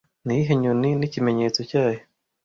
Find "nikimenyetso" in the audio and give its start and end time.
0.99-1.59